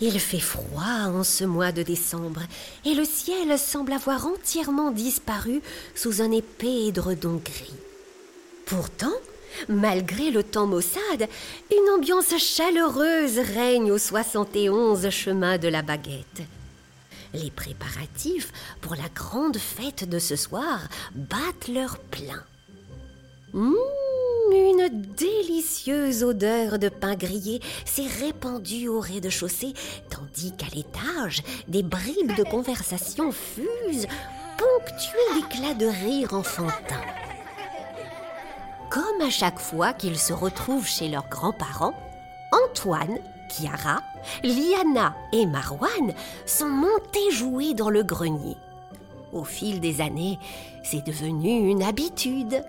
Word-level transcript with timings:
Il 0.00 0.20
fait 0.20 0.38
froid 0.38 1.06
en 1.06 1.24
ce 1.24 1.44
mois 1.44 1.72
de 1.72 1.82
décembre 1.82 2.42
et 2.84 2.94
le 2.94 3.04
ciel 3.04 3.58
semble 3.58 3.92
avoir 3.92 4.26
entièrement 4.26 4.92
disparu 4.92 5.60
sous 5.96 6.22
un 6.22 6.30
épais 6.30 6.86
édredon 6.86 7.40
gris. 7.44 7.74
Pourtant, 8.66 9.14
malgré 9.68 10.30
le 10.30 10.44
temps 10.44 10.66
maussade, 10.66 11.26
une 11.72 11.90
ambiance 11.90 12.36
chaleureuse 12.38 13.38
règne 13.38 13.90
au 13.90 13.98
71 13.98 15.10
chemin 15.10 15.58
de 15.58 15.68
la 15.68 15.82
baguette. 15.82 16.42
Les 17.34 17.50
préparatifs 17.50 18.52
pour 18.80 18.94
la 18.94 19.08
grande 19.14 19.58
fête 19.58 20.08
de 20.08 20.18
ce 20.18 20.36
soir 20.36 20.80
battent 21.14 21.68
leur 21.68 21.98
plein. 21.98 22.42
Mmh, 23.52 23.74
une 24.52 24.88
délicieuse 25.14 26.22
odeur 26.24 26.78
de 26.78 26.88
pain 26.88 27.14
grillé 27.14 27.60
s'est 27.84 28.06
répandue 28.20 28.88
au 28.88 29.00
rez-de-chaussée, 29.00 29.74
tandis 30.10 30.52
qu'à 30.56 30.66
l'étage, 30.74 31.42
des 31.68 31.82
bribes 31.82 32.36
de 32.36 32.44
conversation 32.44 33.32
fusent, 33.32 34.06
ponctuées 34.56 35.40
d'éclats 35.40 35.74
de 35.74 35.86
rire 35.86 36.34
enfantin. 36.34 37.00
Comme 38.90 39.20
à 39.20 39.30
chaque 39.30 39.58
fois 39.58 39.92
qu'ils 39.92 40.18
se 40.18 40.32
retrouvent 40.32 40.88
chez 40.88 41.08
leurs 41.08 41.28
grands-parents, 41.28 41.94
Antoine, 42.52 43.18
Chiara, 43.48 44.02
Liana 44.42 45.14
et 45.32 45.46
Marwan 45.46 46.14
sont 46.46 46.68
montés 46.68 47.30
jouer 47.30 47.74
dans 47.74 47.90
le 47.90 48.02
grenier. 48.02 48.56
Au 49.32 49.44
fil 49.44 49.80
des 49.80 50.00
années, 50.00 50.38
c'est 50.82 51.04
devenu 51.04 51.70
une 51.70 51.82
habitude. 51.82 52.62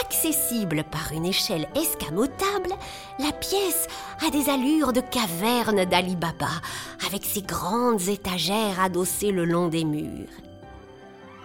Accessible 0.00 0.84
par 0.90 1.12
une 1.12 1.26
échelle 1.26 1.68
escamotable, 1.74 2.70
la 3.18 3.32
pièce 3.32 3.86
a 4.26 4.30
des 4.30 4.48
allures 4.48 4.92
de 4.92 5.00
caverne 5.00 5.84
d'Ali 5.84 6.16
Baba, 6.16 6.50
avec 7.06 7.24
ses 7.24 7.42
grandes 7.42 8.08
étagères 8.08 8.80
adossées 8.80 9.30
le 9.30 9.44
long 9.44 9.68
des 9.68 9.84
murs. 9.84 10.28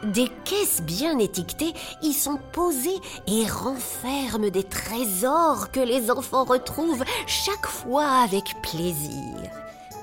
Des 0.04 0.30
caisses 0.44 0.82
bien 0.82 1.18
étiquetées 1.20 1.74
y 2.02 2.14
sont 2.14 2.40
posées 2.52 3.00
et 3.28 3.46
renferment 3.48 4.50
des 4.50 4.64
trésors 4.64 5.72
que 5.72 5.80
les 5.80 6.12
enfants 6.12 6.44
retrouvent 6.44 7.04
chaque 7.28 7.68
fois 7.68 8.22
avec 8.24 8.44
plaisir. 8.62 9.36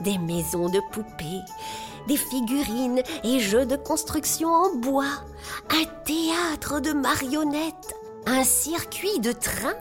Des 0.00 0.18
maisons 0.18 0.68
de 0.68 0.80
poupées, 0.90 1.42
des 2.08 2.16
figurines 2.16 3.02
et 3.22 3.38
jeux 3.38 3.66
de 3.66 3.76
construction 3.76 4.48
en 4.48 4.74
bois, 4.74 5.24
un 5.70 5.84
théâtre 6.04 6.80
de 6.80 6.92
marionnettes, 6.92 7.91
un 8.26 8.44
circuit 8.44 9.18
de 9.20 9.32
trains, 9.32 9.76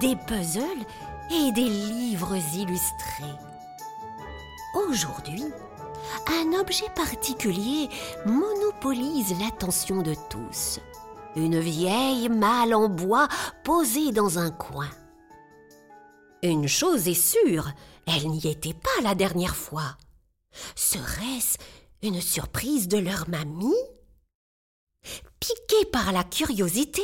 des 0.00 0.16
puzzles 0.16 0.86
et 1.30 1.52
des 1.52 1.68
livres 1.68 2.36
illustrés. 2.54 3.38
Aujourd'hui, 4.74 5.44
un 6.28 6.58
objet 6.60 6.88
particulier 6.94 7.88
monopolise 8.26 9.34
l'attention 9.40 10.02
de 10.02 10.14
tous. 10.28 10.80
Une 11.36 11.58
vieille 11.58 12.28
malle 12.28 12.74
en 12.74 12.88
bois 12.88 13.28
posée 13.64 14.12
dans 14.12 14.38
un 14.38 14.50
coin. 14.50 14.90
Une 16.42 16.68
chose 16.68 17.08
est 17.08 17.14
sûre, 17.14 17.70
elle 18.06 18.28
n'y 18.28 18.46
était 18.46 18.74
pas 18.74 19.02
la 19.02 19.14
dernière 19.14 19.56
fois. 19.56 19.96
Serait-ce 20.74 21.56
une 22.02 22.20
surprise 22.20 22.88
de 22.88 22.98
leur 22.98 23.28
mamie? 23.28 23.72
Piqués 25.40 25.86
par 25.90 26.12
la 26.12 26.24
curiosité, 26.24 27.02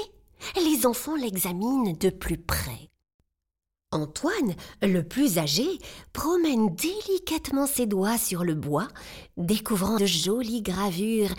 les 0.57 0.87
enfants 0.87 1.17
l'examinent 1.17 1.97
de 1.97 2.11
plus 2.11 2.39
près. 2.39 2.91
Antoine, 3.91 4.55
le 4.83 5.03
plus 5.03 5.39
âgé, 5.39 5.67
promène 6.13 6.75
délicatement 6.75 7.67
ses 7.67 7.87
doigts 7.87 8.19
sur 8.19 8.45
le 8.45 8.55
bois, 8.55 8.89
découvrant 9.39 9.97
de 9.97 10.05
jolies 10.05 10.61
gravures, 10.61 11.35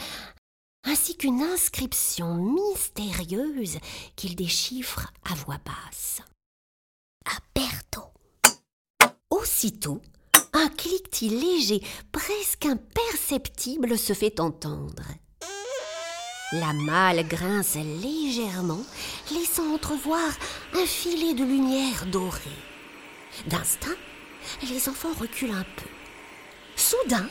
ainsi 0.83 1.15
qu'une 1.15 1.41
inscription 1.41 2.35
mystérieuse 2.35 3.77
qu'il 4.15 4.35
déchiffre 4.35 5.13
à 5.29 5.35
voix 5.35 5.59
basse. 5.63 6.21
Aperto. 7.37 8.01
Aussitôt, 9.29 10.01
un 10.53 10.69
cliquetis 10.69 11.29
léger, 11.29 11.81
presque 12.11 12.65
imperceptible, 12.65 13.95
se 13.95 14.13
fait 14.13 14.39
entendre. 14.39 15.03
La 16.51 16.73
malle 16.73 17.27
grince 17.27 17.75
légèrement, 17.75 18.81
laissant 19.31 19.71
entrevoir 19.71 20.29
un 20.73 20.85
filet 20.85 21.35
de 21.35 21.43
lumière 21.43 22.07
dorée. 22.07 22.39
D'instinct, 23.45 23.95
les 24.67 24.89
enfants 24.89 25.13
reculent 25.19 25.51
un 25.51 25.65
peu. 25.75 25.85
Soudain, 26.75 27.27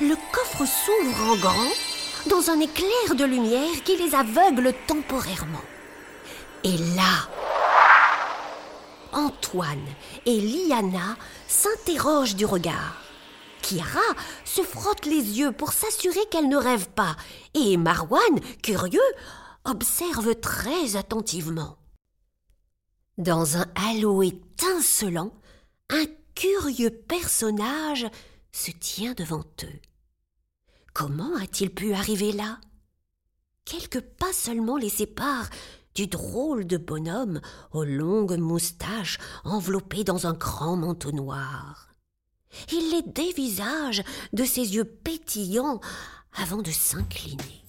le 0.00 0.14
coffre 0.32 0.64
s'ouvre 0.64 1.32
en 1.32 1.36
grand 1.36 1.70
dans 2.30 2.50
un 2.50 2.60
éclair 2.60 3.14
de 3.14 3.24
lumière 3.24 3.82
qui 3.84 3.98
les 3.98 4.14
aveugle 4.14 4.72
temporairement. 4.86 5.64
Et 6.64 6.78
là, 6.96 7.28
Antoine 9.12 9.84
et 10.24 10.40
Liana 10.40 11.16
s'interrogent 11.46 12.36
du 12.36 12.46
regard. 12.46 13.01
Chiara 13.72 14.00
se 14.44 14.62
frotte 14.62 15.06
les 15.06 15.38
yeux 15.38 15.52
pour 15.52 15.72
s'assurer 15.72 16.20
qu'elle 16.30 16.48
ne 16.48 16.56
rêve 16.56 16.90
pas, 16.90 17.16
et 17.54 17.78
Marwan, 17.78 18.40
curieux, 18.62 19.00
observe 19.64 20.34
très 20.40 20.96
attentivement. 20.96 21.78
Dans 23.16 23.56
un 23.56 23.66
halo 23.74 24.22
étincelant, 24.22 25.32
un 25.88 26.04
curieux 26.34 26.90
personnage 26.90 28.06
se 28.52 28.70
tient 28.72 29.14
devant 29.14 29.44
eux. 29.64 29.80
Comment 30.92 31.34
a-t-il 31.36 31.70
pu 31.70 31.94
arriver 31.94 32.32
là? 32.32 32.58
Quelques 33.64 34.00
pas 34.00 34.32
seulement 34.34 34.76
les 34.76 34.90
séparent 34.90 35.48
du 35.94 36.08
drôle 36.08 36.66
de 36.66 36.76
bonhomme 36.76 37.40
aux 37.70 37.84
longues 37.84 38.38
moustaches 38.38 39.18
enveloppé 39.44 40.04
dans 40.04 40.26
un 40.26 40.34
grand 40.34 40.76
manteau 40.76 41.12
noir. 41.12 41.91
Il 42.70 42.90
les 42.90 43.02
dévisage 43.02 44.02
de 44.32 44.44
ses 44.44 44.74
yeux 44.74 44.84
pétillants 44.84 45.80
avant 46.40 46.62
de 46.62 46.70
s'incliner. 46.70 47.62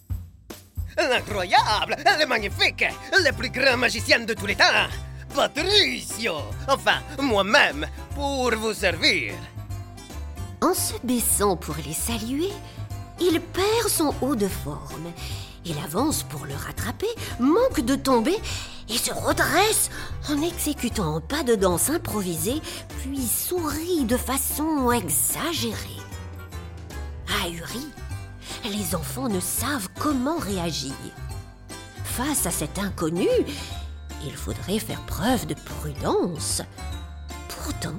L'incroyable, 0.98 1.98
le 2.20 2.26
magnifique, 2.26 2.86
le 3.12 3.32
plus 3.32 3.50
grand 3.50 3.78
magicien 3.78 4.20
de 4.20 4.34
tous 4.34 4.46
les 4.46 4.56
temps, 4.56 4.88
Patricio 5.34 6.36
Enfin, 6.68 7.02
moi-même, 7.20 7.88
pour 8.14 8.52
vous 8.56 8.74
servir. 8.74 9.34
En 10.62 10.74
se 10.74 10.94
baissant 11.04 11.56
pour 11.58 11.76
les 11.86 11.94
saluer, 11.94 12.52
il 13.20 13.42
perd 13.42 13.90
son 13.90 14.14
haut 14.22 14.36
de 14.36 14.48
forme. 14.48 15.12
Il 15.66 15.78
avance 15.80 16.24
pour 16.24 16.46
le 16.46 16.56
rattraper, 16.56 17.08
manque 17.40 17.82
de 17.82 17.96
tomber 17.96 18.36
et 18.90 18.98
se 18.98 19.14
redresse 19.14 19.90
en 20.30 20.42
exécutant 20.42 21.16
un 21.16 21.22
pas 21.22 21.44
de 21.44 21.56
danse 21.56 21.90
improvisé, 21.90 22.62
puis 23.00 23.26
sourit 23.26 24.04
de 24.04 24.18
façon 24.18 24.92
exagérée. 24.92 26.02
Ahuris, 27.44 27.90
les 28.66 28.94
enfants 28.96 29.30
ne 29.30 29.40
savent 29.40 29.90
comment 30.00 30.38
réagir. 30.38 30.94
Face 32.04 32.46
à 32.46 32.52
cet 32.52 32.78
inconnu, 32.78 33.30
il 34.26 34.36
faudrait 34.36 34.80
faire 34.80 35.02
preuve 35.06 35.46
de 35.48 35.56
prudence. 35.56 36.62
Pourtant, 37.48 37.96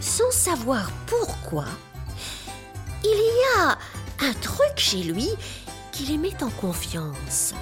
sans 0.00 0.30
savoir 0.30 0.90
pourquoi, 1.06 1.66
il 3.04 3.10
y 3.10 3.60
a 3.60 3.78
un 4.26 4.32
truc 4.34 4.76
chez 4.76 5.02
lui 5.02 5.28
qui 6.00 6.06
les 6.12 6.18
met 6.18 6.42
en 6.42 6.48
confiance. 6.48 7.52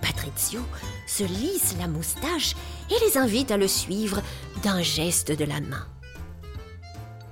Patrizio 0.00 0.62
se 1.06 1.24
lisse 1.24 1.76
la 1.78 1.86
moustache 1.86 2.54
et 2.90 3.04
les 3.04 3.18
invite 3.18 3.50
à 3.50 3.58
le 3.58 3.68
suivre 3.68 4.22
d'un 4.62 4.80
geste 4.80 5.30
de 5.30 5.44
la 5.44 5.60
main. 5.60 5.86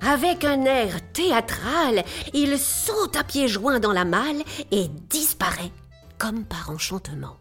Avec 0.03 0.45
un 0.45 0.67
air 0.67 1.01
théâtral, 1.13 2.05
il 2.35 2.59
saute 2.59 3.17
à 3.17 3.25
pieds 3.25 3.49
joints 3.49 3.81
dans 3.81 3.95
la 3.95 4.05
malle 4.05 4.43
et 4.73 4.89
disparaît 5.09 5.73
comme 6.19 6.45
par 6.45 6.69
enchantement. 6.69 7.39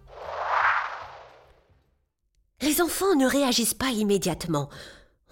Les 2.62 2.82
enfants 2.82 3.16
ne 3.16 3.28
réagissent 3.28 3.74
pas 3.74 3.92
immédiatement. 3.92 4.70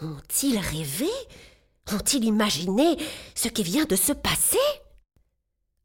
Ont-ils 0.02 0.60
rêvé? 0.60 1.10
Ont-ils 1.94 2.26
imaginé 2.26 2.98
ce 3.36 3.48
qui 3.48 3.64
vient 3.64 3.86
de 3.86 3.96
se 3.96 4.12
passer? 4.12 4.58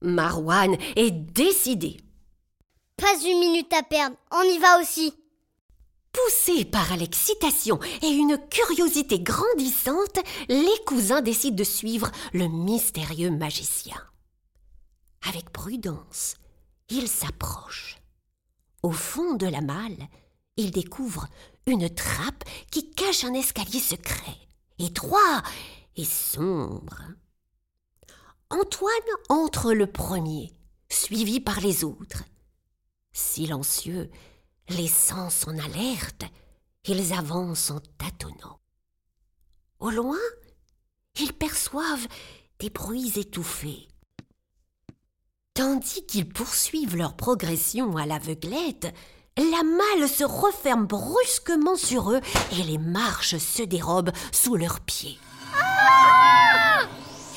Marwan 0.00 0.76
est 0.96 1.10
décidé. 1.10 1.98
Pas 2.96 3.14
une 3.24 3.40
minute 3.40 3.72
à 3.72 3.82
perdre, 3.82 4.16
on 4.32 4.42
y 4.42 4.58
va 4.58 4.80
aussi. 4.80 5.14
Poussés 6.12 6.64
par 6.64 6.96
l'excitation 6.96 7.78
et 8.02 8.08
une 8.08 8.38
curiosité 8.50 9.20
grandissante, 9.20 10.18
les 10.48 10.84
cousins 10.86 11.20
décident 11.20 11.56
de 11.56 11.64
suivre 11.64 12.10
le 12.32 12.48
mystérieux 12.48 13.30
magicien. 13.30 14.00
Avec 15.28 15.50
prudence, 15.50 16.36
ils 16.88 17.08
s'approchent. 17.08 17.98
Au 18.82 18.92
fond 18.92 19.34
de 19.34 19.46
la 19.46 19.60
malle, 19.60 20.08
ils 20.56 20.70
découvrent 20.70 21.28
une 21.66 21.92
trappe 21.92 22.44
qui 22.70 22.90
cache 22.90 23.24
un 23.24 23.34
escalier 23.34 23.80
secret, 23.80 24.36
étroit 24.78 25.42
et 25.96 26.04
sombre. 26.04 27.02
Antoine 28.50 28.92
entre 29.28 29.74
le 29.74 29.86
premier, 29.86 30.54
suivi 30.88 31.38
par 31.38 31.60
les 31.60 31.84
autres. 31.84 32.24
Silencieux, 33.12 34.10
les 34.70 34.88
sens 34.88 35.46
en 35.46 35.58
alerte, 35.58 36.24
ils 36.86 37.12
avancent 37.12 37.70
en 37.70 37.80
tâtonnant. 37.98 38.58
Au 39.80 39.90
loin, 39.90 40.16
ils 41.20 41.34
perçoivent 41.34 42.06
des 42.58 42.70
bruits 42.70 43.12
étouffés. 43.16 43.86
Tandis 45.52 46.06
qu'ils 46.06 46.28
poursuivent 46.28 46.96
leur 46.96 47.16
progression 47.16 47.98
à 47.98 48.06
l'aveuglette, 48.06 48.94
la 49.36 49.62
malle 49.62 50.08
se 50.08 50.24
referme 50.24 50.86
brusquement 50.86 51.76
sur 51.76 52.12
eux 52.12 52.20
et 52.52 52.62
les 52.62 52.78
marches 52.78 53.36
se 53.36 53.62
dérobent 53.62 54.12
sous 54.32 54.56
leurs 54.56 54.80
pieds. 54.80 55.18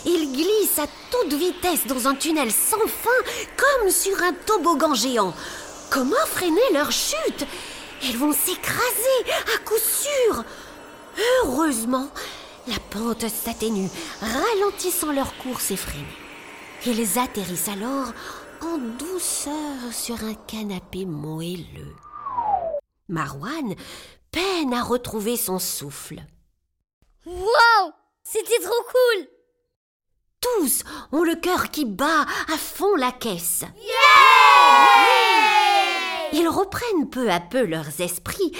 Ils 0.06 0.31
glissent 0.31 0.80
à 0.80 0.88
toute 1.12 1.33
vitesse 1.33 1.86
dans 1.88 2.07
un 2.07 2.15
tunnel 2.15 2.51
sans 2.51 2.88
fin, 2.88 3.09
comme 3.57 3.89
sur 3.89 4.21
un 4.24 4.33
toboggan 4.33 4.94
géant. 4.94 5.33
Comment 5.89 6.25
freiner 6.25 6.62
leur 6.74 6.92
chute? 6.92 7.45
Ils 8.03 8.18
vont 8.18 8.33
s'écraser, 8.33 9.31
à 9.53 9.57
coup 9.59 9.77
sûr. 9.77 10.44
Heureusement, 11.44 12.09
la 12.68 12.80
pente 12.89 13.27
s'atténue, 13.30 13.89
ralentissant 14.21 15.12
leur 15.12 15.38
course 15.38 15.71
effrénée. 15.71 16.06
Ils 16.86 17.19
atterrissent 17.19 17.69
alors 17.69 18.12
en 18.62 18.77
douceur 18.77 19.92
sur 19.92 20.24
un 20.24 20.33
canapé 20.33 21.06
moelleux. 21.06 21.95
Marwan 23.07 23.75
peine 24.31 24.74
à 24.74 24.81
retrouver 24.81 25.38
son 25.38 25.59
souffle. 25.59 26.24
Wow 27.25 27.92
C'était 28.24 28.59
trop 28.63 28.83
cool 28.83 29.27
Tous 30.42 30.84
ont 31.12 31.24
le 31.24 31.36
cœur 31.36 31.70
qui 31.70 31.86
bat 31.86 32.26
à 32.52 32.58
fond 32.58 32.96
la 32.96 33.12
caisse. 33.12 33.64
Ils 36.34 36.48
reprennent 36.48 37.10
peu 37.10 37.32
à 37.32 37.40
peu 37.40 37.64
leurs 37.66 38.02
esprits 38.02 38.52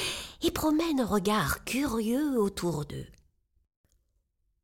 et 0.44 0.52
promènent 0.52 1.02
un 1.02 1.06
regard 1.06 1.64
curieux 1.66 2.40
autour 2.40 2.86
d'eux. 2.86 3.08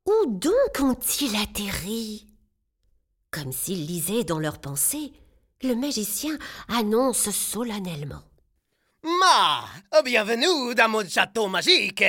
Où 0.06 0.26
donc 0.26 0.80
ont-ils 0.80 1.36
atterri? 1.36 2.26
Comme 3.30 3.52
s'ils 3.52 3.86
lisaient 3.86 4.24
dans 4.24 4.38
leurs 4.38 4.60
pensées, 4.60 5.12
le 5.62 5.74
magicien 5.74 6.38
annonce 6.68 7.30
solennellement. 7.30 8.22
Ma, 9.02 9.64
bienvenue 10.02 10.74
dans 10.74 10.88
mon 10.88 11.06
château 11.06 11.48
magique. 11.48 12.04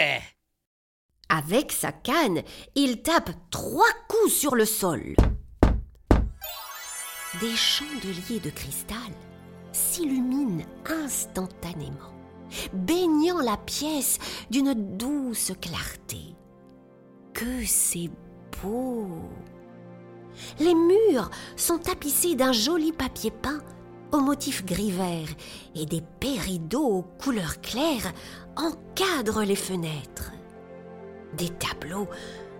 Avec 1.30 1.72
sa 1.72 1.92
canne, 1.92 2.42
il 2.74 3.04
tape 3.04 3.30
trois 3.52 3.92
coups 4.08 4.34
sur 4.34 4.56
le 4.56 4.66
sol. 4.66 5.14
Des 7.40 7.56
chandeliers 7.56 8.40
de 8.40 8.50
cristal 8.50 8.98
s'illuminent 9.72 10.66
instantanément, 10.86 12.16
baignant 12.74 13.40
la 13.42 13.58
pièce 13.58 14.18
d'une 14.50 14.98
douce 14.98 15.52
clarté. 15.62 16.36
Que 17.34 17.64
c'est 17.64 18.10
beau 18.64 19.08
Les 20.60 20.74
murs 20.74 21.30
sont 21.56 21.78
tapissés 21.78 22.34
d'un 22.34 22.54
joli 22.54 22.92
papier 22.92 23.30
peint 23.30 23.62
au 24.12 24.20
motif 24.20 24.66
gris-vert 24.66 25.30
et 25.75 25.86
des 25.86 26.02
péridots 26.20 26.88
aux 26.88 27.04
couleurs 27.04 27.62
claires 27.62 28.12
encadrent 28.56 29.44
les 29.44 29.56
fenêtres. 29.56 30.32
Des 31.38 31.50
tableaux 31.50 32.08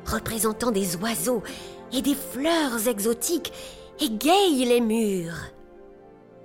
représentant 0.06 0.72
des 0.72 0.96
oiseaux 0.98 1.44
et 1.92 2.02
des 2.02 2.16
fleurs 2.16 2.88
exotiques 2.88 3.54
égayent 4.00 4.66
les 4.66 4.82
murs. 4.82 5.52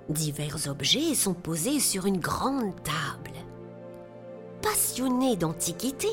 Divers 0.09 0.67
objets 0.67 1.15
sont 1.15 1.33
posés 1.33 1.79
sur 1.79 2.05
une 2.05 2.19
grande 2.19 2.75
table. 2.83 3.31
Passionné 4.61 5.35
d'antiquité, 5.35 6.09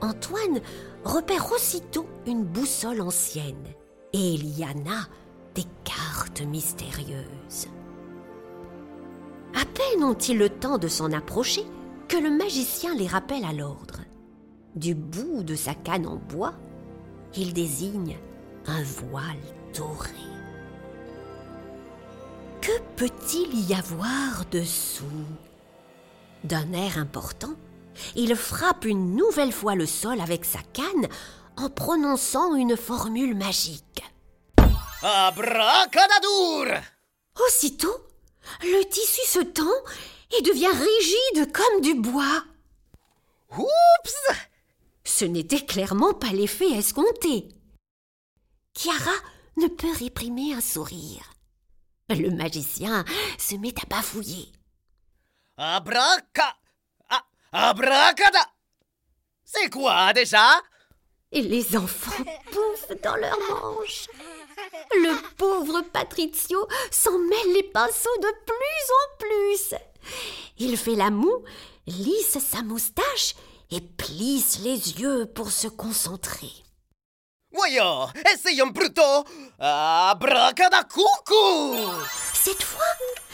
Antoine 0.00 0.60
repère 1.04 1.50
aussitôt 1.52 2.06
une 2.26 2.44
boussole 2.44 3.00
ancienne 3.00 3.66
et 4.12 4.34
Eliana 4.34 5.08
des 5.54 5.64
cartes 5.84 6.42
mystérieuses. 6.42 7.68
À 9.54 9.64
peine 9.64 10.04
ont-ils 10.04 10.38
le 10.38 10.48
temps 10.48 10.78
de 10.78 10.88
s'en 10.88 11.12
approcher 11.12 11.64
que 12.06 12.16
le 12.16 12.30
magicien 12.30 12.94
les 12.94 13.06
rappelle 13.06 13.44
à 13.44 13.52
l'ordre. 13.52 14.00
Du 14.74 14.94
bout 14.94 15.42
de 15.42 15.54
sa 15.54 15.74
canne 15.74 16.06
en 16.06 16.16
bois, 16.16 16.54
il 17.34 17.52
désigne 17.52 18.16
un 18.66 18.82
voile 18.82 19.36
doré. 19.74 20.10
Que 22.60 22.78
peut-il 22.96 23.68
y 23.68 23.74
avoir 23.74 24.44
dessous? 24.50 25.04
D'un 26.44 26.72
air 26.72 26.98
important, 26.98 27.54
il 28.14 28.36
frappe 28.36 28.84
une 28.84 29.16
nouvelle 29.16 29.52
fois 29.52 29.74
le 29.74 29.86
sol 29.86 30.20
avec 30.20 30.44
sa 30.44 30.60
canne 30.72 31.08
en 31.56 31.70
prononçant 31.70 32.54
une 32.54 32.76
formule 32.76 33.34
magique. 33.34 34.04
Abracadadour 35.02 36.66
Aussitôt, 37.46 37.96
le 38.62 38.84
tissu 38.88 39.26
se 39.26 39.40
tend 39.40 39.64
et 40.36 40.42
devient 40.42 40.66
rigide 40.66 41.52
comme 41.52 41.80
du 41.80 41.94
bois. 41.94 42.44
Oups 43.56 44.47
Ce 45.08 45.24
n'était 45.24 45.64
clairement 45.64 46.12
pas 46.12 46.28
l'effet 46.28 46.70
escompté. 46.70 47.48
Chiara 48.74 49.16
ne 49.56 49.66
peut 49.66 49.90
réprimer 49.98 50.52
un 50.52 50.60
sourire. 50.60 51.32
Le 52.10 52.28
magicien 52.28 53.06
se 53.38 53.56
met 53.56 53.72
à 53.82 53.86
bafouiller. 53.86 54.52
Abraca... 55.56 56.54
Ah, 57.08 57.24
abracada... 57.52 58.52
C'est 59.44 59.70
quoi 59.70 60.12
déjà? 60.12 60.60
Et 61.32 61.40
les 61.40 61.74
enfants 61.74 62.24
bouffent 62.52 63.00
dans 63.02 63.16
leurs 63.16 63.40
manches. 63.48 64.08
Le 64.92 65.34
pauvre 65.36 65.80
Patrizio 65.90 66.68
s'en 66.90 67.18
mêle 67.18 67.54
les 67.54 67.62
pinceaux 67.62 68.18
de 68.20 68.32
plus 68.44 68.92
en 69.00 69.16
plus. 69.18 69.74
Il 70.58 70.76
fait 70.76 70.96
la 70.96 71.10
moue, 71.10 71.44
lisse 71.86 72.38
sa 72.38 72.62
moustache 72.62 73.34
et 73.70 73.80
plisse 73.80 74.60
les 74.60 75.00
yeux 75.00 75.26
pour 75.26 75.50
se 75.50 75.68
concentrer. 75.68 76.52
Voyons, 77.52 78.08
essayons 78.34 78.72
plutôt... 78.72 79.24
Abracada 79.58 80.84
coucou 80.84 81.76
Cette 82.34 82.62
fois, 82.62 82.84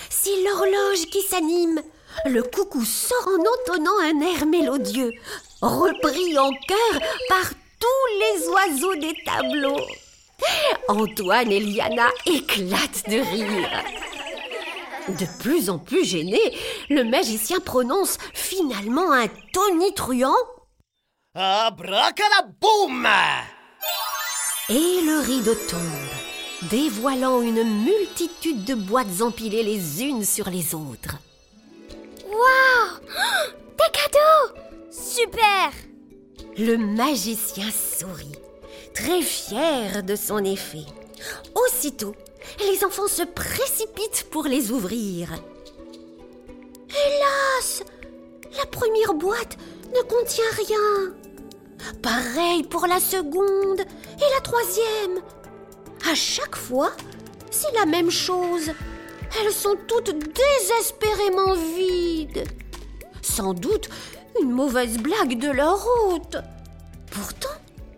c'est 0.08 0.42
l'horloge 0.42 1.06
qui 1.10 1.22
s'anime. 1.22 1.82
Le 2.26 2.42
coucou 2.42 2.84
sort 2.84 3.28
en 3.28 3.72
entonnant 3.72 3.98
un 4.00 4.20
air 4.20 4.46
mélodieux, 4.46 5.12
repris 5.60 6.38
en 6.38 6.50
chœur 6.50 7.00
par 7.28 7.50
tous 7.80 8.06
les 8.20 8.48
oiseaux 8.48 8.94
des 8.96 9.14
tableaux. 9.24 9.86
Antoine 10.88 11.50
et 11.52 11.60
Liana 11.60 12.08
éclatent 12.26 13.08
de 13.08 13.18
rire. 13.18 13.84
De 15.08 15.26
plus 15.38 15.68
en 15.68 15.78
plus 15.78 16.04
gêné, 16.04 16.40
le 16.88 17.04
magicien 17.04 17.60
prononce 17.60 18.16
finalement 18.32 19.12
un 19.12 19.26
tonitruant. 19.52 20.34
Abracadaboum! 21.34 23.06
Et 24.70 25.00
le 25.02 25.20
rideau 25.20 25.54
tombe, 25.68 26.70
dévoilant 26.70 27.42
une 27.42 27.64
multitude 27.84 28.64
de 28.64 28.74
boîtes 28.74 29.20
empilées 29.20 29.62
les 29.62 30.02
unes 30.02 30.24
sur 30.24 30.48
les 30.48 30.74
autres. 30.74 31.18
Waouh! 32.26 33.00
Des 33.76 33.92
cadeaux! 33.92 34.58
Super! 34.90 35.70
Le 36.56 36.78
magicien 36.78 37.68
sourit, 37.70 38.38
très 38.94 39.20
fier 39.20 40.02
de 40.02 40.16
son 40.16 40.42
effet. 40.44 40.86
Aussitôt, 41.54 42.14
les 42.60 42.84
enfants 42.84 43.08
se 43.08 43.22
précipitent 43.22 44.26
pour 44.30 44.44
les 44.44 44.70
ouvrir. 44.70 45.30
Hélas 46.88 47.82
La 48.56 48.66
première 48.66 49.14
boîte 49.14 49.56
ne 49.94 50.02
contient 50.02 50.44
rien. 50.56 51.14
Pareil 52.02 52.62
pour 52.64 52.86
la 52.86 53.00
seconde 53.00 53.80
et 53.80 54.34
la 54.34 54.40
troisième. 54.40 55.22
À 56.10 56.14
chaque 56.14 56.56
fois, 56.56 56.92
c'est 57.50 57.72
la 57.74 57.86
même 57.86 58.10
chose. 58.10 58.70
Elles 59.40 59.52
sont 59.52 59.76
toutes 59.88 60.14
désespérément 60.14 61.54
vides. 61.54 62.46
Sans 63.22 63.54
doute 63.54 63.88
une 64.40 64.50
mauvaise 64.50 64.98
blague 64.98 65.38
de 65.38 65.50
leur 65.50 65.86
hôte. 65.86 66.36
Pourtant, 67.10 67.48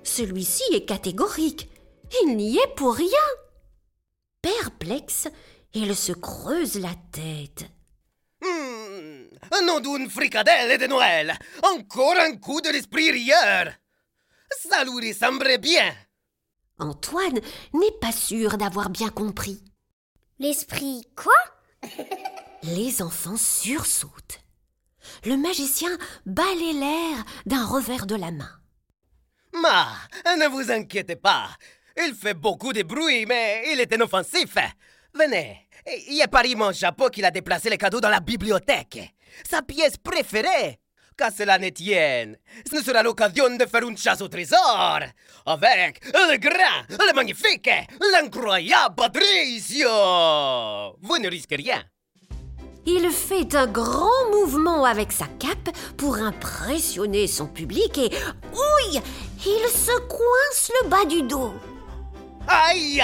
celui-ci 0.02 0.62
est 0.72 0.84
catégorique. 0.84 1.68
Il 2.22 2.36
n'y 2.36 2.56
est 2.56 2.74
pour 2.76 2.94
rien. 2.94 3.08
Perplexe, 4.86 5.28
il 5.74 5.96
se 5.96 6.12
creuse 6.12 6.78
la 6.78 6.94
tête. 7.10 7.64
Hmm, 8.40 9.64
nom 9.66 9.80
d'une 9.80 10.08
fricadelle 10.08 10.78
de 10.78 10.86
Noël 10.86 11.36
Encore 11.64 12.14
un 12.16 12.36
coup 12.36 12.60
de 12.60 12.68
l'esprit 12.68 13.10
rieur 13.10 13.72
Ça 14.70 14.84
lui 14.84 15.08
ressemblerait 15.08 15.58
bien 15.58 15.92
Antoine 16.78 17.40
n'est 17.74 17.98
pas 18.00 18.12
sûr 18.12 18.58
d'avoir 18.58 18.90
bien 18.90 19.08
compris. 19.08 19.64
L'esprit 20.38 21.02
quoi? 21.16 21.34
Les 22.62 23.02
enfants 23.02 23.38
sursautent. 23.38 24.40
Le 25.24 25.36
magicien 25.36 25.90
balaye 26.26 26.74
l'air 26.74 27.24
d'un 27.44 27.66
revers 27.66 28.06
de 28.06 28.14
la 28.14 28.30
main. 28.30 28.52
Ma, 29.52 29.88
ne 30.36 30.46
vous 30.48 30.70
inquiétez 30.70 31.16
pas. 31.16 31.48
Il 32.04 32.14
fait 32.14 32.34
beaucoup 32.34 32.72
de 32.72 32.82
bruit, 32.82 33.24
mais 33.26 33.64
il 33.72 33.80
est 33.80 33.94
inoffensif. 33.94 34.56
Venez, 35.14 35.68
il 36.08 36.16
y 36.16 36.22
a 36.22 36.28
Paris 36.28 36.54
mon 36.54 36.72
chapeau 36.72 37.08
qu'il 37.08 37.24
a 37.24 37.30
déplacé 37.30 37.70
les 37.70 37.78
cadeaux 37.78 38.00
dans 38.00 38.10
la 38.10 38.20
bibliothèque. 38.20 39.14
Sa 39.48 39.62
pièce 39.62 39.96
préférée. 39.96 40.78
Qu'à 41.16 41.30
cela 41.30 41.58
ne 41.58 41.70
tienne, 41.70 42.36
ce 42.70 42.82
sera 42.82 43.02
l'occasion 43.02 43.48
de 43.56 43.64
faire 43.64 43.88
une 43.88 43.96
chasse 43.96 44.20
au 44.20 44.28
trésor 44.28 45.00
avec 45.46 46.04
le 46.04 46.36
grand, 46.36 46.84
le 46.90 47.14
magnifique, 47.14 47.70
l'incroyable 48.12 48.94
Patricio. 48.96 49.88
Vous 51.00 51.16
ne 51.16 51.30
risquez 51.30 51.56
rien. 51.56 51.82
Il 52.84 53.10
fait 53.10 53.54
un 53.54 53.66
grand 53.66 54.30
mouvement 54.30 54.84
avec 54.84 55.10
sa 55.10 55.26
cape 55.38 55.74
pour 55.96 56.16
impressionner 56.16 57.26
son 57.26 57.46
public 57.46 57.96
et, 57.96 58.10
ouille, 58.52 59.00
il 59.46 59.68
se 59.70 59.98
coince 60.00 60.70
le 60.82 60.88
bas 60.88 61.06
du 61.06 61.22
dos. 61.22 61.54
Aïe, 62.48 63.02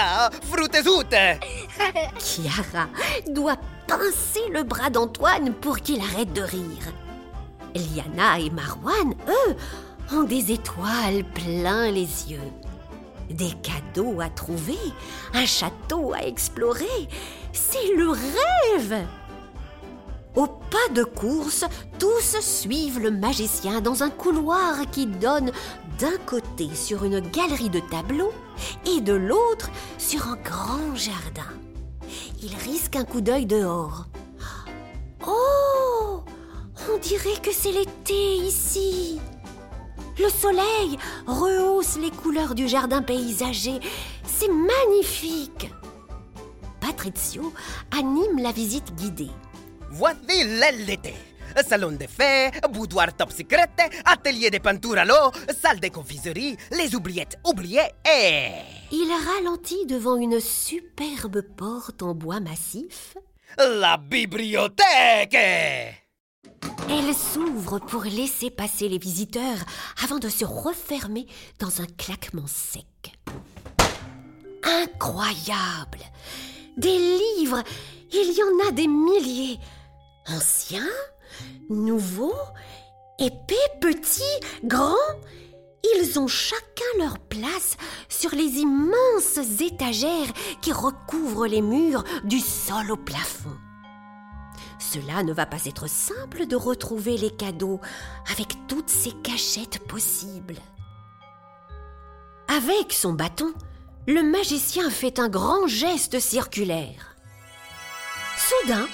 zoute 0.84 1.14
Chiara 2.18 2.86
doit 3.28 3.56
pincer 3.86 4.48
le 4.52 4.62
bras 4.62 4.90
d'Antoine 4.90 5.52
pour 5.54 5.80
qu'il 5.80 6.00
arrête 6.00 6.32
de 6.32 6.42
rire. 6.42 6.92
Liana 7.74 8.38
et 8.38 8.50
Marwan, 8.50 9.14
eux, 9.28 9.56
ont 10.12 10.24
des 10.24 10.52
étoiles 10.52 11.24
plein 11.34 11.90
les 11.90 12.30
yeux. 12.30 12.52
Des 13.30 13.52
cadeaux 13.62 14.20
à 14.20 14.28
trouver, 14.28 14.78
un 15.32 15.46
château 15.46 16.12
à 16.12 16.22
explorer, 16.26 17.08
c'est 17.52 17.94
le 17.96 18.10
rêve 18.10 19.06
Au 20.36 20.46
pas 20.46 20.92
de 20.94 21.04
course, 21.04 21.64
tous 21.98 22.36
suivent 22.40 23.00
le 23.00 23.10
magicien 23.10 23.80
dans 23.80 24.02
un 24.02 24.10
couloir 24.10 24.74
qui 24.90 25.06
donne 25.06 25.50
d'un 25.98 26.16
côté 26.26 26.74
sur 26.74 27.04
une 27.04 27.20
galerie 27.20 27.70
de 27.70 27.80
tableaux 27.80 28.32
et 28.86 29.00
de 29.00 29.12
l'autre 29.12 29.70
sur 29.98 30.28
un 30.28 30.36
grand 30.36 30.94
jardin. 30.94 31.50
Il 32.42 32.54
risque 32.56 32.96
un 32.96 33.04
coup 33.04 33.20
d'œil 33.20 33.46
dehors. 33.46 34.06
Oh 35.26 36.22
On 36.92 36.98
dirait 36.98 37.40
que 37.42 37.52
c'est 37.52 37.72
l'été 37.72 38.36
ici. 38.36 39.20
Le 40.18 40.28
soleil 40.28 40.98
rehausse 41.26 41.96
les 41.98 42.10
couleurs 42.10 42.54
du 42.54 42.68
jardin 42.68 43.02
paysager. 43.02 43.80
C'est 44.26 44.50
magnifique. 44.50 45.70
Patrizio 46.80 47.52
anime 47.96 48.42
la 48.42 48.52
visite 48.52 48.94
guidée. 48.94 49.30
Voici 49.90 50.44
l'été. 50.86 51.14
Salon 51.66 51.92
de 51.92 52.06
fêtes, 52.06 52.60
boudoir 52.70 53.14
top 53.16 53.32
secret, 53.32 53.70
atelier 54.04 54.50
de 54.50 54.58
peinture 54.58 54.98
à 54.98 55.04
l'eau, 55.04 55.30
salle 55.60 55.80
de 55.80 55.88
confiserie, 55.88 56.56
les 56.70 56.94
oubliettes 56.94 57.38
oubliées 57.44 57.90
et... 58.06 58.50
Il 58.90 59.10
ralentit 59.10 59.86
devant 59.86 60.16
une 60.16 60.40
superbe 60.40 61.42
porte 61.56 62.02
en 62.02 62.14
bois 62.14 62.40
massif. 62.40 63.16
La 63.58 63.96
bibliothèque! 63.96 65.36
Elle 66.88 67.14
s'ouvre 67.14 67.78
pour 67.78 68.04
laisser 68.04 68.50
passer 68.50 68.88
les 68.88 68.98
visiteurs 68.98 69.58
avant 70.02 70.18
de 70.18 70.28
se 70.28 70.44
refermer 70.44 71.26
dans 71.58 71.80
un 71.80 71.86
claquement 71.98 72.46
sec. 72.46 73.14
Incroyable! 74.62 76.00
Des 76.76 76.98
livres! 76.98 77.62
Il 78.12 78.32
y 78.36 78.42
en 78.42 78.68
a 78.68 78.72
des 78.72 78.88
milliers! 78.88 79.58
Anciens? 80.28 80.88
Nouveaux, 81.72 82.34
épais, 83.18 83.54
petits, 83.80 84.22
grands, 84.64 84.94
ils 85.96 86.18
ont 86.18 86.28
chacun 86.28 86.84
leur 86.98 87.18
place 87.18 87.76
sur 88.08 88.30
les 88.30 88.58
immenses 88.58 89.38
étagères 89.60 90.32
qui 90.60 90.72
recouvrent 90.72 91.46
les 91.46 91.62
murs 91.62 92.04
du 92.24 92.38
sol 92.38 92.90
au 92.90 92.96
plafond. 92.96 93.56
Cela 94.78 95.22
ne 95.22 95.32
va 95.32 95.46
pas 95.46 95.64
être 95.64 95.88
simple 95.88 96.46
de 96.46 96.56
retrouver 96.56 97.16
les 97.16 97.30
cadeaux 97.30 97.80
avec 98.30 98.66
toutes 98.68 98.90
ces 98.90 99.12
cachettes 99.12 99.78
possibles. 99.86 100.58
Avec 102.48 102.92
son 102.92 103.12
bâton, 103.12 103.52
le 104.06 104.22
magicien 104.22 104.90
fait 104.90 105.18
un 105.18 105.28
grand 105.28 105.66
geste 105.66 106.20
circulaire. 106.20 107.16
Soudain, 108.36 108.86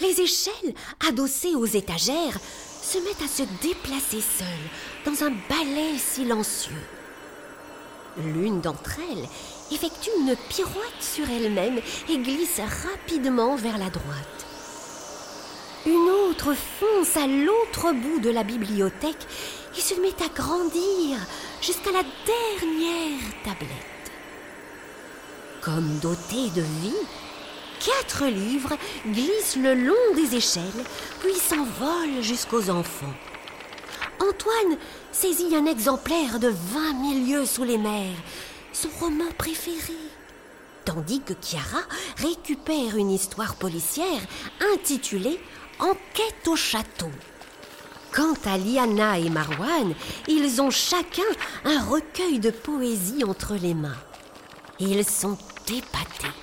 les 0.00 0.20
échelles, 0.20 0.74
adossées 1.08 1.54
aux 1.54 1.66
étagères, 1.66 2.38
se 2.82 2.98
mettent 2.98 3.22
à 3.22 3.28
se 3.28 3.42
déplacer 3.62 4.20
seules 4.20 4.46
dans 5.04 5.24
un 5.24 5.30
ballet 5.48 5.98
silencieux. 5.98 6.72
L'une 8.18 8.60
d'entre 8.60 8.98
elles 9.10 9.28
effectue 9.72 10.10
une 10.18 10.34
pirouette 10.48 11.00
sur 11.00 11.28
elle-même 11.30 11.80
et 12.08 12.18
glisse 12.18 12.60
rapidement 12.84 13.56
vers 13.56 13.78
la 13.78 13.90
droite. 13.90 14.46
Une 15.86 16.10
autre 16.28 16.54
fonce 16.54 17.16
à 17.16 17.26
l'autre 17.26 17.92
bout 17.92 18.20
de 18.20 18.30
la 18.30 18.42
bibliothèque 18.42 19.26
et 19.76 19.80
se 19.80 19.94
met 19.94 20.14
à 20.22 20.28
grandir 20.28 21.16
jusqu'à 21.62 21.92
la 21.92 22.02
dernière 22.02 23.20
tablette. 23.44 23.70
Comme 25.62 25.98
dotée 26.00 26.50
de 26.54 26.62
vie, 26.82 27.06
quatre 27.80 28.26
livres 28.26 28.76
glissent 29.06 29.56
le 29.56 29.74
long 29.74 30.14
des 30.14 30.36
échelles, 30.36 30.84
puis 31.20 31.34
s'envolent 31.34 32.22
jusqu'aux 32.22 32.70
enfants. 32.70 33.14
Antoine 34.20 34.78
saisit 35.12 35.56
un 35.56 35.66
exemplaire 35.66 36.38
de 36.38 36.48
vingt 36.48 36.94
milieux 36.94 37.46
sous 37.46 37.64
les 37.64 37.78
mers, 37.78 38.16
son 38.72 38.88
roman 39.00 39.30
préféré. 39.36 39.96
Tandis 40.84 41.20
que 41.20 41.34
Chiara 41.40 41.82
récupère 42.16 42.96
une 42.96 43.10
histoire 43.10 43.56
policière 43.56 44.20
intitulée 44.74 45.40
Enquête 45.78 46.46
au 46.46 46.56
château. 46.56 47.10
Quant 48.12 48.34
à 48.44 48.58
Liana 48.58 49.18
et 49.18 49.30
Marwan, 49.30 49.94
ils 50.28 50.60
ont 50.60 50.70
chacun 50.70 51.22
un 51.64 51.82
recueil 51.82 52.38
de 52.38 52.50
poésie 52.50 53.24
entre 53.24 53.54
les 53.54 53.72
mains. 53.72 53.96
Ils 54.78 55.06
sont 55.06 55.38
épatés. 55.68 56.34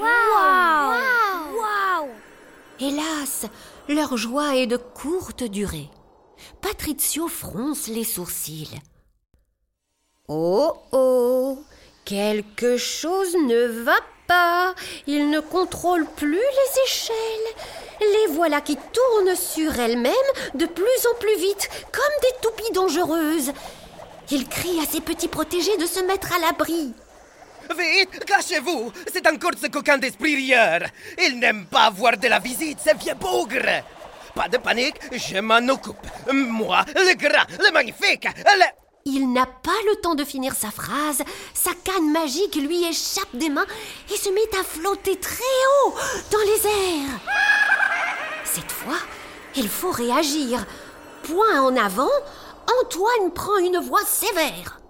Waouh 0.00 1.58
Waouh 1.58 2.10
Hélas, 2.78 3.46
leur 3.88 4.16
joie 4.16 4.56
est 4.56 4.66
de 4.66 4.76
courte 4.76 5.42
durée. 5.42 5.88
Patrizio 6.60 7.28
fronce 7.28 7.88
les 7.88 8.04
sourcils. 8.04 8.78
Oh 10.28 10.74
oh 10.92 11.58
Quelque 12.04 12.76
chose 12.76 13.34
ne 13.34 13.66
va 13.84 13.96
pas. 14.26 14.74
Il 15.06 15.30
ne 15.30 15.40
contrôle 15.40 16.06
plus 16.16 16.34
les 16.36 16.82
échelles. 16.84 17.16
Les 18.00 18.32
voilà 18.34 18.60
qui 18.60 18.76
tournent 18.76 19.36
sur 19.36 19.78
elles-mêmes 19.78 20.12
de 20.54 20.66
plus 20.66 21.06
en 21.10 21.18
plus 21.18 21.36
vite, 21.38 21.68
comme 21.92 22.02
des 22.22 22.36
toupies 22.42 22.72
dangereuses. 22.72 23.52
Il 24.30 24.46
crie 24.48 24.78
à 24.80 24.86
ses 24.86 25.00
petits 25.00 25.28
protégés 25.28 25.76
de 25.78 25.86
se 25.86 26.00
mettre 26.00 26.32
à 26.34 26.38
l'abri. 26.38 26.92
Vite, 27.70 28.24
cachez-vous 28.24 28.92
C'est 29.12 29.26
encore 29.26 29.52
ce 29.60 29.66
coquin 29.68 29.98
d'esprit 29.98 30.36
rieur 30.36 30.80
Il 31.22 31.38
n'aime 31.38 31.66
pas 31.66 31.90
voir 31.90 32.16
de 32.16 32.28
la 32.28 32.38
visite, 32.38 32.78
ce 32.84 32.96
vieux 32.96 33.14
bougre 33.14 33.82
Pas 34.34 34.48
de 34.48 34.58
panique, 34.58 35.00
je 35.12 35.38
m'en 35.38 35.66
occupe 35.68 35.96
Moi, 36.32 36.84
le 36.94 37.14
grand, 37.16 37.46
le 37.58 37.72
magnifique, 37.72 38.24
le... 38.24 38.86
Il 39.08 39.32
n'a 39.32 39.46
pas 39.46 39.70
le 39.88 40.00
temps 40.00 40.16
de 40.16 40.24
finir 40.24 40.52
sa 40.52 40.72
phrase. 40.72 41.22
Sa 41.54 41.70
canne 41.84 42.10
magique 42.10 42.56
lui 42.56 42.84
échappe 42.84 43.34
des 43.34 43.48
mains 43.48 43.66
et 44.12 44.16
se 44.16 44.30
met 44.30 44.58
à 44.58 44.64
flotter 44.64 45.16
très 45.20 45.44
haut 45.84 45.94
dans 46.32 46.40
les 46.40 46.66
airs. 46.66 47.20
Cette 48.44 48.72
fois, 48.72 48.98
il 49.54 49.68
faut 49.68 49.92
réagir. 49.92 50.66
Point 51.22 51.62
en 51.62 51.76
avant, 51.76 52.10
Antoine 52.82 53.32
prend 53.32 53.58
une 53.58 53.78
voix 53.78 54.04
sévère. 54.04 54.80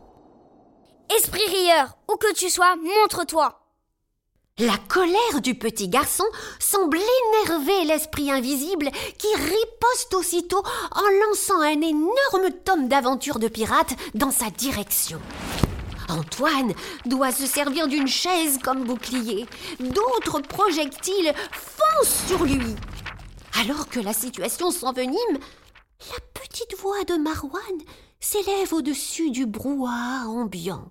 Esprit 1.14 1.46
rieur, 1.46 1.96
où 2.10 2.16
que 2.16 2.32
tu 2.34 2.50
sois, 2.50 2.76
montre-toi. 2.76 3.60
La 4.58 4.78
colère 4.88 5.42
du 5.42 5.54
petit 5.54 5.88
garçon 5.88 6.24
semble 6.58 6.98
énerver 7.44 7.84
l'esprit 7.84 8.30
invisible 8.30 8.90
qui 9.18 9.26
riposte 9.34 10.14
aussitôt 10.14 10.62
en 10.92 11.26
lançant 11.26 11.60
un 11.60 11.80
énorme 11.82 12.50
tome 12.64 12.88
d'aventure 12.88 13.38
de 13.38 13.48
pirate 13.48 13.94
dans 14.14 14.30
sa 14.30 14.48
direction. 14.48 15.20
Antoine 16.08 16.72
doit 17.04 17.32
se 17.32 17.44
servir 17.46 17.86
d'une 17.86 18.08
chaise 18.08 18.58
comme 18.62 18.84
bouclier. 18.84 19.46
D'autres 19.78 20.40
projectiles 20.40 21.34
foncent 21.52 22.26
sur 22.26 22.44
lui. 22.44 22.74
Alors 23.60 23.88
que 23.88 24.00
la 24.00 24.14
situation 24.14 24.70
s'envenime, 24.70 25.38
la 26.00 26.20
petite 26.32 26.78
voix 26.78 27.04
de 27.04 27.14
Marwan 27.16 27.60
s'élève 28.20 28.72
au-dessus 28.72 29.30
du 29.30 29.44
brouhaha 29.44 30.26
ambiant. 30.28 30.90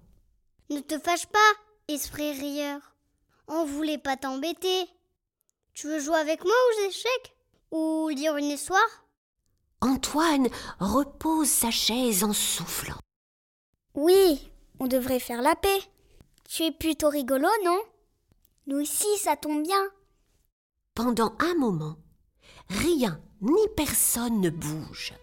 Ne 0.69 0.79
te 0.79 0.97
fâche 0.97 1.27
pas, 1.27 1.51
esprit 1.87 2.31
rieur. 2.31 2.81
On 3.47 3.65
voulait 3.65 3.99
pas 3.99 4.17
t'embêter. 4.17 4.85
Tu 5.73 5.87
veux 5.87 5.99
jouer 5.99 6.17
avec 6.17 6.43
moi 6.43 6.53
aux 6.53 6.87
échecs? 6.87 7.35
Ou 7.71 8.09
lire 8.09 8.37
une 8.37 8.45
histoire? 8.45 9.05
Antoine 9.81 10.47
repose 10.79 11.49
sa 11.49 11.69
chaise 11.69 12.23
en 12.23 12.33
soufflant. 12.33 12.97
Oui, 13.93 14.51
on 14.79 14.87
devrait 14.87 15.19
faire 15.19 15.41
la 15.41 15.55
paix. 15.55 15.81
Tu 16.49 16.63
es 16.63 16.71
plutôt 16.71 17.09
rigolo, 17.09 17.47
non? 17.63 17.79
Nous 18.67 18.81
aussi, 18.81 19.17
ça 19.17 19.35
tombe 19.35 19.63
bien. 19.63 19.89
Pendant 20.95 21.35
un 21.39 21.55
moment, 21.55 21.97
rien 22.69 23.21
ni 23.41 23.67
personne 23.75 24.41
ne 24.41 24.49
bouge. 24.49 25.13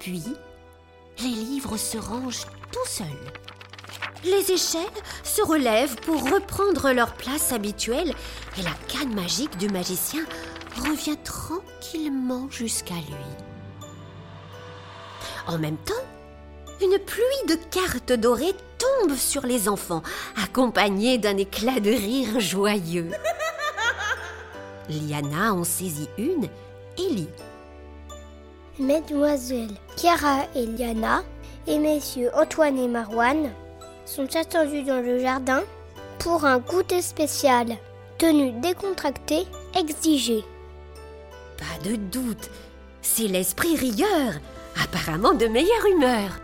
Puis, 0.00 0.24
les 1.18 1.28
livres 1.28 1.76
se 1.76 1.98
rangent 1.98 2.46
tout 2.72 2.86
seuls. 2.86 3.32
Les 4.24 4.52
échelles 4.52 4.80
se 5.24 5.42
relèvent 5.42 5.96
pour 5.96 6.22
reprendre 6.30 6.92
leur 6.92 7.14
place 7.14 7.52
habituelle 7.52 8.14
et 8.58 8.62
la 8.62 8.70
canne 8.86 9.14
magique 9.14 9.56
du 9.58 9.68
magicien 9.68 10.24
revient 10.76 11.16
tranquillement 11.24 12.48
jusqu'à 12.50 12.94
lui. 12.94 13.88
En 15.48 15.58
même 15.58 15.76
temps, 15.76 15.94
une 16.80 16.98
pluie 16.98 17.48
de 17.48 17.56
cartes 17.70 18.12
dorées 18.12 18.54
tombe 18.78 19.16
sur 19.16 19.44
les 19.44 19.68
enfants, 19.68 20.02
accompagnée 20.42 21.18
d'un 21.18 21.36
éclat 21.36 21.80
de 21.80 21.90
rire 21.90 22.40
joyeux. 22.40 23.10
Liana 24.88 25.52
en 25.52 25.64
saisit 25.64 26.08
une 26.18 26.48
et 26.98 27.08
lit. 27.08 27.28
Mesdemoiselles 28.78 29.76
Chiara 29.96 30.46
et 30.54 30.66
Liana 30.66 31.22
et 31.66 31.78
messieurs 31.78 32.30
Antoine 32.34 32.78
et 32.78 32.88
Marouane 32.88 33.50
sont 34.14 34.36
attendus 34.36 34.82
dans 34.82 35.00
le 35.00 35.20
jardin 35.20 35.62
pour 36.18 36.44
un 36.44 36.58
goûter 36.58 37.00
spécial. 37.00 37.66
Tenue 38.18 38.52
décontractée 38.60 39.46
exigée. 39.74 40.44
Pas 41.56 41.88
de 41.88 41.96
doute, 41.96 42.50
c'est 43.00 43.26
l'esprit 43.26 43.74
rieur, 43.74 44.34
apparemment 44.82 45.32
de 45.32 45.46
meilleure 45.46 45.86
humeur. 45.96 46.40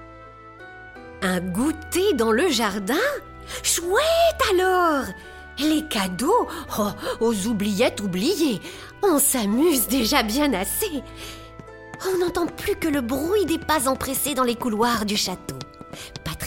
Un 1.20 1.40
goûter 1.40 2.14
dans 2.14 2.32
le 2.32 2.48
jardin? 2.48 2.94
Chouette 3.62 4.42
alors 4.50 5.04
Les 5.58 5.84
cadeaux? 5.88 6.48
Oh, 6.78 6.90
aux 7.20 7.46
oubliettes 7.46 8.00
oubliées 8.00 8.62
On 9.02 9.18
s'amuse 9.18 9.88
déjà 9.88 10.22
bien 10.22 10.54
assez 10.54 11.02
On 12.06 12.18
n'entend 12.18 12.46
plus 12.46 12.76
que 12.76 12.88
le 12.88 13.02
bruit 13.02 13.44
des 13.44 13.58
pas 13.58 13.88
empressés 13.88 14.34
dans 14.34 14.44
les 14.44 14.56
couloirs 14.56 15.04
du 15.04 15.16
château. 15.16 15.57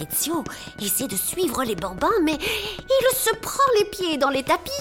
Patrizio 0.02 0.44
essaie 0.82 1.08
de 1.08 1.16
suivre 1.16 1.64
les 1.64 1.76
bambins, 1.76 2.10
mais 2.24 2.34
il 2.36 3.16
se 3.16 3.36
prend 3.36 3.60
les 3.78 3.86
pieds 3.86 4.18
dans 4.18 4.30
les 4.30 4.44
tapis 4.44 4.72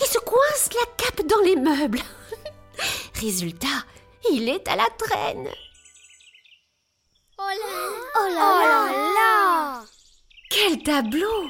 et 0.00 0.06
se 0.06 0.18
coince 0.18 0.68
la 0.74 0.86
cape 0.96 1.26
dans 1.26 1.40
les 1.40 1.56
meubles. 1.56 2.00
Résultat, 3.20 3.84
il 4.30 4.48
est 4.48 4.68
à 4.68 4.76
la 4.76 4.86
traîne. 4.96 5.48
Oh 7.38 7.42
là 7.42 7.90
Oh 8.20 8.28
là 8.28 8.92
là, 8.92 9.82
Quel 10.50 10.82
tableau 10.82 11.48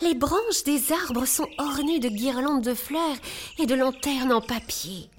Les 0.00 0.14
branches 0.14 0.62
des 0.64 0.92
arbres 0.92 1.26
sont 1.26 1.48
ornées 1.58 1.98
de 1.98 2.08
guirlandes 2.08 2.64
de 2.64 2.74
fleurs 2.74 3.16
et 3.58 3.66
de 3.66 3.74
lanternes 3.74 4.32
en 4.32 4.40
papier. 4.40 5.10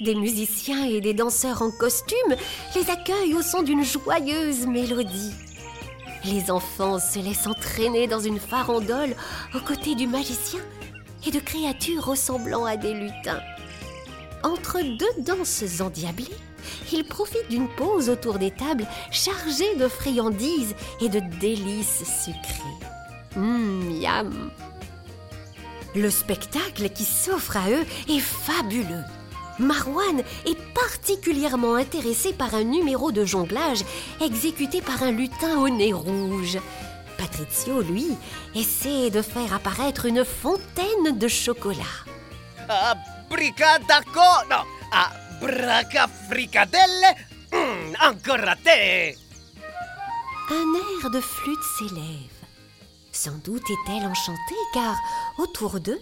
Des 0.00 0.16
musiciens 0.16 0.84
et 0.84 1.00
des 1.00 1.14
danseurs 1.14 1.62
en 1.62 1.70
costume 1.70 2.36
les 2.74 2.90
accueillent 2.90 3.34
au 3.34 3.42
son 3.42 3.62
d'une 3.62 3.84
joyeuse 3.84 4.66
mélodie. 4.66 5.32
Les 6.30 6.50
enfants 6.50 6.98
se 6.98 7.18
laissent 7.18 7.46
entraîner 7.46 8.06
dans 8.06 8.20
une 8.20 8.38
farandole 8.38 9.14
aux 9.54 9.60
côtés 9.60 9.94
du 9.94 10.06
magicien 10.06 10.60
et 11.26 11.30
de 11.30 11.40
créatures 11.40 12.04
ressemblant 12.04 12.66
à 12.66 12.76
des 12.76 12.92
lutins. 12.92 13.40
Entre 14.42 14.82
deux 14.82 15.22
danses 15.22 15.80
endiablées, 15.80 16.26
ils 16.92 17.04
profitent 17.04 17.48
d'une 17.48 17.68
pause 17.68 18.10
autour 18.10 18.38
des 18.38 18.50
tables 18.50 18.86
chargées 19.10 19.74
de 19.76 19.88
friandises 19.88 20.74
et 21.00 21.08
de 21.08 21.20
délices 21.40 22.04
sucrées. 22.24 23.36
Miam 23.36 24.50
Le 25.94 26.10
spectacle 26.10 26.90
qui 26.90 27.04
s'offre 27.04 27.56
à 27.56 27.70
eux 27.70 27.86
est 28.08 28.20
fabuleux. 28.20 29.04
Marouane 29.58 30.22
est 30.46 30.58
particulièrement 30.72 31.74
intéressé 31.74 32.32
par 32.32 32.54
un 32.54 32.64
numéro 32.64 33.10
de 33.10 33.24
jonglage 33.24 33.84
exécuté 34.20 34.80
par 34.80 35.02
un 35.02 35.10
lutin 35.10 35.58
au 35.58 35.68
nez 35.68 35.92
rouge. 35.92 36.58
Patrizio, 37.16 37.82
lui, 37.82 38.06
essaie 38.54 39.10
de 39.10 39.20
faire 39.22 39.52
apparaître 39.52 40.06
une 40.06 40.24
fontaine 40.24 41.18
de 41.18 41.28
chocolat. 41.28 42.04
Abricadaco... 42.68 44.20
No, 44.48 44.58
abracafricadelle... 45.40 47.16
Mm, 47.52 47.94
encore 48.02 48.44
raté 48.44 49.16
Un 50.50 50.74
air 50.74 51.10
de 51.10 51.20
flûte 51.20 51.58
s'élève. 51.78 52.38
Sans 53.10 53.38
doute 53.44 53.68
est-elle 53.70 54.06
enchantée 54.06 54.62
car, 54.74 54.94
autour 55.38 55.80
d'eux, 55.80 56.00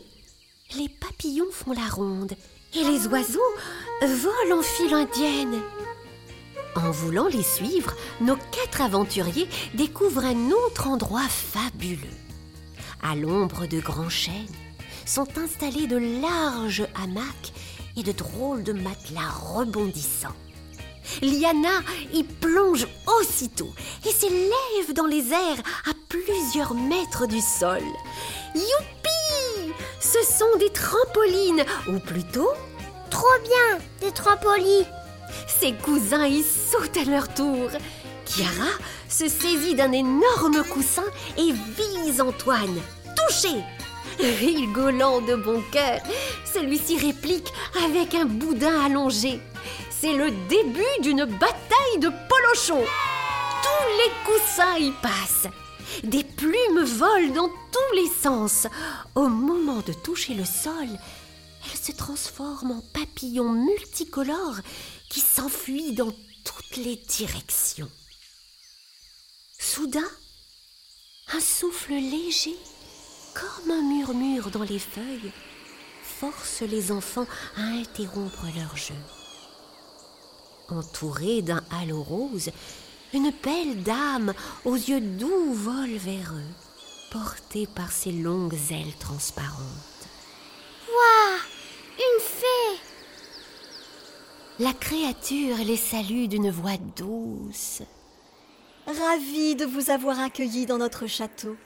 les 0.76 0.88
papillons 0.88 1.50
font 1.52 1.72
la 1.72 1.88
ronde 1.88 2.34
et 2.76 2.84
les 2.84 3.06
oiseaux 3.06 3.54
volent 4.02 4.58
en 4.58 4.62
file 4.62 4.94
indienne. 4.94 5.62
En 6.74 6.90
voulant 6.90 7.28
les 7.28 7.42
suivre, 7.42 7.94
nos 8.20 8.36
quatre 8.36 8.82
aventuriers 8.82 9.48
découvrent 9.74 10.26
un 10.26 10.50
autre 10.50 10.88
endroit 10.88 11.26
fabuleux. 11.28 11.98
À 13.02 13.14
l'ombre 13.14 13.66
de 13.66 13.80
grands 13.80 14.10
chênes 14.10 14.46
sont 15.06 15.38
installés 15.38 15.86
de 15.86 16.20
larges 16.20 16.86
hamacs 17.02 17.52
et 17.96 18.02
de 18.02 18.12
drôles 18.12 18.62
de 18.62 18.72
matelas 18.72 19.30
rebondissants. 19.30 20.36
Liana 21.22 21.80
y 22.12 22.24
plonge 22.24 22.86
aussitôt 23.20 23.72
et 24.04 24.10
s'élève 24.10 24.92
dans 24.94 25.06
les 25.06 25.30
airs 25.30 25.62
à 25.88 25.92
plusieurs 26.08 26.74
mètres 26.74 27.26
du 27.26 27.40
sol. 27.40 27.82
Youpi 28.54 29.72
Ce 30.00 30.18
sont 30.22 30.58
des 30.58 30.70
trampolines, 30.70 31.64
ou 31.88 31.98
plutôt 32.00 32.50
Trop 33.10 33.38
bien 33.44 33.78
Des 34.00 34.12
trampolines 34.12 34.86
ses 35.46 35.72
cousins 35.72 36.26
y 36.26 36.42
sautent 36.42 36.96
à 36.96 37.04
leur 37.04 37.28
tour. 37.32 37.68
Chiara 38.26 38.70
se 39.08 39.28
saisit 39.28 39.74
d'un 39.74 39.92
énorme 39.92 40.64
coussin 40.70 41.04
et 41.36 41.52
vise 41.52 42.20
Antoine. 42.20 42.80
Touché 43.16 43.64
Rigolant 44.18 45.20
de 45.20 45.34
bon 45.34 45.62
cœur, 45.70 46.00
celui-ci 46.44 46.98
réplique 46.98 47.52
avec 47.84 48.14
un 48.14 48.24
boudin 48.24 48.84
allongé. 48.84 49.40
C'est 49.90 50.14
le 50.14 50.30
début 50.48 51.02
d'une 51.02 51.24
bataille 51.24 51.98
de 51.98 52.08
polochons. 52.28 52.84
Tous 53.62 53.88
les 53.98 54.12
coussins 54.24 54.78
y 54.78 54.90
passent. 55.02 55.48
Des 56.02 56.24
plumes 56.24 56.84
volent 56.84 57.34
dans 57.34 57.48
tous 57.48 57.96
les 57.96 58.08
sens. 58.08 58.66
Au 59.14 59.28
moment 59.28 59.82
de 59.86 59.92
toucher 59.92 60.34
le 60.34 60.44
sol, 60.44 60.88
elles 61.70 61.78
se 61.78 61.92
transforment 61.92 62.72
en 62.72 62.80
papillons 62.92 63.52
multicolores 63.52 64.60
qui 65.08 65.20
s'enfuit 65.20 65.92
dans 65.92 66.12
toutes 66.44 66.76
les 66.76 66.96
directions. 66.96 67.90
Soudain, 69.58 70.08
un 71.32 71.40
souffle 71.40 71.92
léger, 71.92 72.56
comme 73.34 73.70
un 73.70 73.82
murmure 73.82 74.50
dans 74.50 74.62
les 74.62 74.78
feuilles, 74.78 75.32
force 76.02 76.62
les 76.62 76.92
enfants 76.92 77.26
à 77.56 77.62
interrompre 77.62 78.46
leur 78.56 78.76
jeu. 78.76 78.94
Entourée 80.68 81.42
d'un 81.42 81.62
halo 81.70 82.02
rose, 82.02 82.50
une 83.12 83.32
belle 83.42 83.82
dame 83.82 84.34
aux 84.64 84.74
yeux 84.74 85.00
doux 85.00 85.52
vole 85.52 85.96
vers 85.96 86.32
eux, 86.32 86.54
portée 87.10 87.66
par 87.66 87.92
ses 87.92 88.12
longues 88.12 88.58
ailes 88.70 88.96
transparentes. 88.98 90.08
Waouh 90.88 91.55
La 94.58 94.72
créature 94.72 95.58
les 95.58 95.76
salue 95.76 96.28
d'une 96.28 96.50
voix 96.50 96.78
douce. 96.96 97.82
Ravi 98.86 99.54
de 99.54 99.66
vous 99.66 99.90
avoir 99.90 100.18
accueillis 100.18 100.64
dans 100.64 100.78
notre 100.78 101.06
château. 101.06 101.56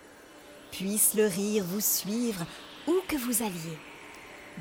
Puisse 0.72 1.14
le 1.14 1.26
rire 1.26 1.64
vous 1.64 1.80
suivre 1.80 2.44
où 2.88 2.94
que 3.06 3.16
vous 3.16 3.44
alliez. 3.44 3.78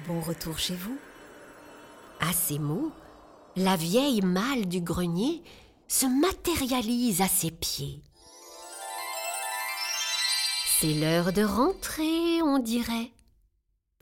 Bon 0.08 0.20
retour 0.20 0.60
chez 0.60 0.76
vous. 0.76 0.98
À 2.20 2.32
ces 2.32 2.60
mots, 2.60 2.92
la 3.56 3.76
vieille 3.76 4.22
malle 4.22 4.68
du 4.68 4.82
grenier 4.82 5.44
se 5.88 6.06
matérialise 6.06 7.22
à 7.22 7.28
ses 7.28 7.50
pieds. 7.50 8.04
C'est 10.80 10.94
l'heure 10.94 11.34
de 11.34 11.44
rentrer, 11.44 12.44
on 12.44 12.60
dirait. 12.60 13.12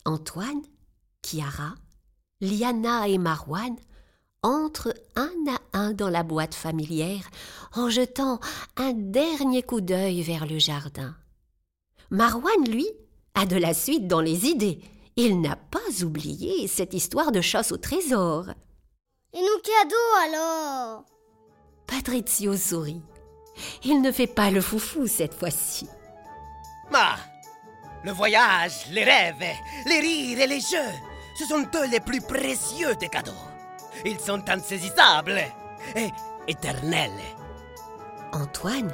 Antoine, 0.04 0.62
Chiara, 1.24 1.76
Liana 2.42 3.08
et 3.08 3.18
Marouane 3.18 3.78
entre 4.44 4.94
un 5.16 5.32
à 5.48 5.78
un 5.78 5.94
dans 5.94 6.10
la 6.10 6.24
boîte 6.24 6.54
familière 6.54 7.30
en 7.74 7.90
jetant 7.90 8.40
un 8.76 8.94
dernier 8.94 9.64
coup 9.64 9.82
d'œil 9.82 10.22
vers 10.22 10.46
le 10.46 10.60
jardin. 10.60 11.16
Marwan, 12.10 12.64
lui, 12.70 12.88
a 13.34 13.46
de 13.46 13.58
la 13.58 13.74
suite 13.74 14.08
dans 14.08 14.22
les 14.22 14.46
idées. 14.46 14.80
Il 15.16 15.42
n'a 15.42 15.56
pas 15.56 16.04
oublié 16.04 16.68
cette 16.68 16.94
histoire 16.94 17.32
de 17.32 17.42
chasse 17.42 17.72
au 17.72 17.78
trésor. 17.78 18.46
Et 19.34 19.42
nos 19.42 19.62
cadeaux 19.62 19.96
alors? 20.26 21.06
Patrizio 21.88 22.56
sourit. 22.56 23.02
Il 23.84 24.02
ne 24.02 24.12
fait 24.12 24.28
pas 24.28 24.52
le 24.52 24.62
foufou 24.62 25.08
cette 25.08 25.34
fois-ci. 25.34 25.88
Ma, 26.92 27.18
le 28.04 28.12
voyage, 28.12 28.86
les 28.92 29.04
rêves, 29.04 29.56
les 29.88 30.00
rires 30.00 30.40
et 30.40 30.48
les 30.48 30.62
jeux, 30.62 30.96
ce 31.38 31.46
sont 31.46 31.66
eux 31.76 31.88
les 31.88 32.00
plus 32.00 32.22
précieux 32.22 32.96
des 32.96 33.10
cadeaux. 33.10 33.32
Ils 34.06 34.20
sont 34.20 34.44
insaisissables 34.50 35.42
et 35.96 36.10
éternels. 36.48 37.12
Antoine, 38.34 38.94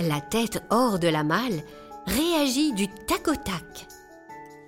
la 0.00 0.20
tête 0.20 0.62
hors 0.70 0.98
de 0.98 1.08
la 1.08 1.22
malle, 1.22 1.62
réagit 2.06 2.72
du 2.72 2.88
tac 2.88 3.28
au 3.28 3.34
tac. 3.34 3.86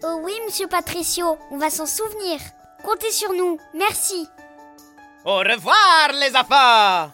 Oh 0.04 0.20
oui, 0.22 0.32
monsieur 0.46 0.66
Patricio, 0.66 1.36
on 1.50 1.58
va 1.58 1.70
s'en 1.70 1.86
souvenir. 1.86 2.38
Comptez 2.84 3.10
sur 3.10 3.32
nous, 3.32 3.58
merci. 3.74 4.28
Au 5.24 5.38
revoir 5.38 6.12
les 6.12 6.36
enfants 6.36 7.12